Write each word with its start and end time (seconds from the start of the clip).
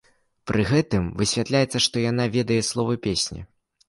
Пры 0.51 0.61
гэтым 0.69 1.03
высвятляецца, 1.19 1.81
што 1.87 1.95
яна 2.05 2.25
ведае 2.37 2.57
словы 2.71 2.97
песні! 3.05 3.45